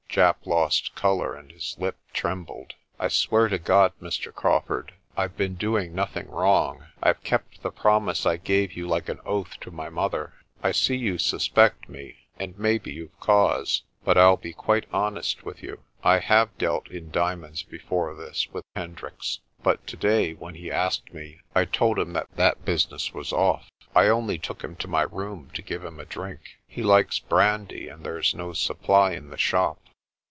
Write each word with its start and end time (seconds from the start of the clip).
Japp 0.13 0.45
lost 0.45 0.93
colour 0.93 1.33
and 1.33 1.49
his 1.53 1.77
lip 1.79 1.95
trembled. 2.11 2.73
"I 2.99 3.07
swear 3.07 3.47
to 3.47 3.57
God, 3.57 3.93
Mr. 4.01 4.33
Crawfurd, 4.33 4.91
Pve 5.17 5.37
been 5.37 5.55
doing 5.55 5.95
nothing 5.95 6.27
wrong. 6.29 6.87
Pve 7.01 7.23
kept 7.23 7.61
the 7.61 7.71
promise 7.71 8.25
I 8.25 8.35
gave 8.35 8.73
you 8.73 8.85
like 8.89 9.07
an 9.07 9.21
oath 9.25 9.57
to 9.61 9.71
my 9.71 9.87
mother. 9.87 10.33
I 10.61 10.73
see 10.73 10.97
you 10.97 11.17
suspect 11.17 11.87
me, 11.87 12.17
and 12.37 12.59
maybe 12.59 12.91
you've 12.91 13.17
cause, 13.21 13.83
but 14.03 14.17
I'll 14.17 14.35
be 14.35 14.51
quite 14.51 14.85
honest 14.91 15.45
with 15.45 15.63
you. 15.63 15.81
I 16.03 16.19
have 16.19 16.57
dealt 16.57 16.89
in 16.91 17.09
diamonds 17.09 17.63
before 17.63 18.13
this 18.13 18.49
with 18.51 18.65
Hendricks. 18.75 19.39
But 19.63 19.87
to 19.87 19.95
day, 19.95 20.33
when 20.33 20.55
he 20.55 20.69
asked 20.69 21.13
me, 21.13 21.39
I 21.55 21.63
told 21.63 21.97
him 21.97 22.11
that 22.11 22.27
that 22.35 22.65
business 22.65 23.13
was 23.13 23.31
off. 23.31 23.69
I 23.95 24.07
only 24.09 24.37
took 24.37 24.61
him 24.61 24.75
to 24.75 24.89
my 24.89 25.03
room 25.03 25.51
to 25.53 25.61
give 25.61 25.85
him 25.85 26.01
a 26.01 26.05
drink. 26.05 26.57
He 26.67 26.83
likes 26.83 27.19
brandy, 27.19 27.87
and 27.87 28.05
there's 28.05 28.35
no 28.35 28.51
supply 28.51 29.11
in 29.13 29.29
the 29.29 29.37
shop." 29.37 29.77